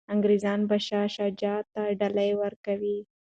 انګریزان 0.13 0.59
به 0.69 0.77
شاه 0.87 1.07
شجاع 1.15 1.59
ته 1.73 1.81
ډالۍ 1.99 2.31
ورکوي. 2.41 2.97